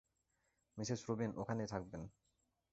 Mrs 0.77 1.01
Rubin 1.07 1.31
ওখানেই 1.37 1.67
থাকবেন। 1.67 2.01